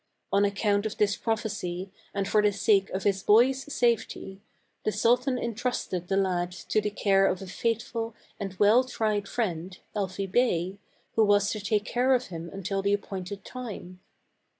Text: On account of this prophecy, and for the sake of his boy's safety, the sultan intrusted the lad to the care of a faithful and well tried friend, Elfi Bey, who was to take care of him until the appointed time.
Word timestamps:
On 0.33 0.43
account 0.43 0.87
of 0.87 0.97
this 0.97 1.15
prophecy, 1.15 1.91
and 2.11 2.27
for 2.27 2.41
the 2.41 2.51
sake 2.51 2.89
of 2.89 3.03
his 3.03 3.21
boy's 3.21 3.71
safety, 3.71 4.41
the 4.83 4.91
sultan 4.91 5.37
intrusted 5.37 6.07
the 6.07 6.17
lad 6.17 6.51
to 6.69 6.81
the 6.81 6.89
care 6.89 7.27
of 7.27 7.39
a 7.39 7.45
faithful 7.45 8.15
and 8.39 8.55
well 8.57 8.83
tried 8.83 9.27
friend, 9.27 9.77
Elfi 9.95 10.25
Bey, 10.25 10.79
who 11.15 11.23
was 11.23 11.51
to 11.51 11.59
take 11.59 11.85
care 11.85 12.15
of 12.15 12.29
him 12.29 12.49
until 12.51 12.81
the 12.81 12.93
appointed 12.93 13.45
time. 13.45 13.99